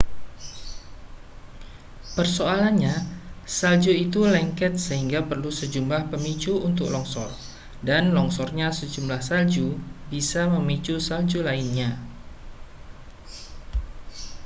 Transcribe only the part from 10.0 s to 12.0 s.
bisa memicu salju lainnya